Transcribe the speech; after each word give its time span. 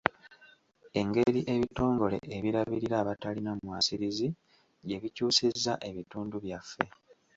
Engeri 0.99 1.39
ebitongole 1.55 2.17
ebirabirira 2.37 2.95
abatalina 3.01 3.51
mwasirizi 3.63 4.27
gye 4.87 4.97
bikyusizza 5.03 5.73
ebitundu 5.89 6.35
byaffe. 6.45 6.83